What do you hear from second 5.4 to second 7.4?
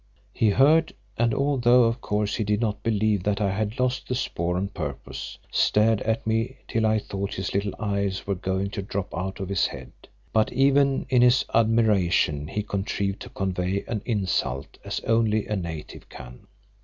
stared at me till I thought